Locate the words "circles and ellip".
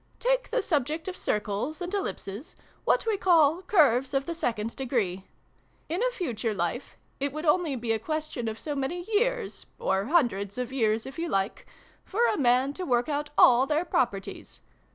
1.15-2.19